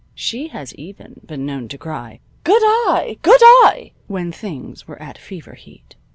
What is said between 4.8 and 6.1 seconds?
were at fever heat.